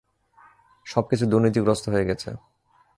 [0.85, 2.29] সবকিছু দুর্নীতিগ্রস্ত হয়ে গেছে।